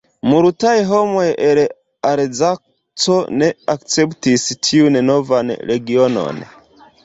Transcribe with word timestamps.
Multaj 0.29 0.71
homoj 0.91 1.25
el 1.47 1.61
Alzaco 2.13 3.19
ne 3.43 3.51
akceptis 3.77 4.49
tiun 4.73 5.01
novan 5.15 5.57
regionon. 5.75 6.45